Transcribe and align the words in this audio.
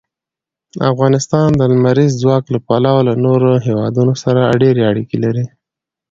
افغانستان 0.91 1.49
د 1.55 1.61
لمریز 1.71 2.11
ځواک 2.21 2.43
له 2.53 2.59
پلوه 2.67 2.99
له 3.07 3.13
نورو 3.25 3.51
هېوادونو 3.65 4.13
سره 4.23 4.41
ډېرې 4.61 4.81
اړیکې 4.91 5.17
لري. 5.25 5.45